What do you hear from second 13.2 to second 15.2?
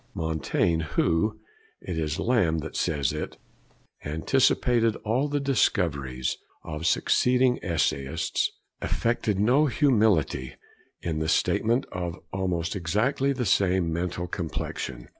the same mental complexion.